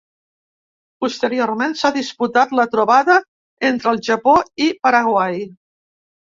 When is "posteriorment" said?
1.05-1.75